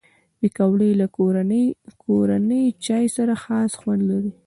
پکورې 0.39 0.91
له 1.01 1.07
کورني 2.23 2.61
چای 2.85 3.05
سره 3.15 3.33
خاص 3.43 3.71
خوند 3.79 4.01
لري 4.11 4.31